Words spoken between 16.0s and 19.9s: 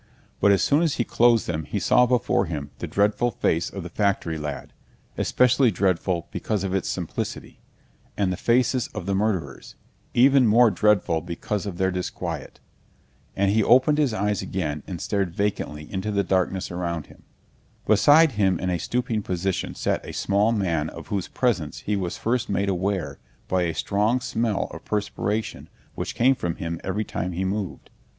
the darkness around him. Beside him in a stooping position